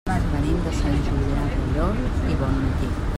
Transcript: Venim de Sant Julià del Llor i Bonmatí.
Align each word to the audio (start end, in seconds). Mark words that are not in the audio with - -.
Venim 0.11 0.55
de 0.67 0.71
Sant 0.79 0.95
Julià 1.09 1.45
del 1.51 1.69
Llor 1.75 2.03
i 2.33 2.39
Bonmatí. 2.41 2.95